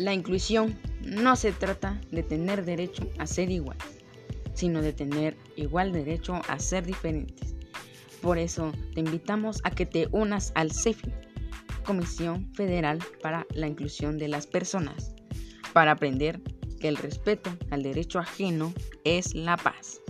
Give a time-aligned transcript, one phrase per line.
[0.00, 3.76] La inclusión no se trata de tener derecho a ser igual,
[4.54, 7.54] sino de tener igual derecho a ser diferentes.
[8.22, 11.12] Por eso te invitamos a que te unas al CEFI,
[11.84, 15.14] Comisión Federal para la Inclusión de las Personas,
[15.74, 16.40] para aprender
[16.80, 18.72] que el respeto al derecho ajeno
[19.04, 20.00] es la paz.